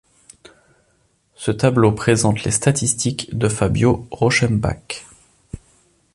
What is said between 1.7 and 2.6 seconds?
présente les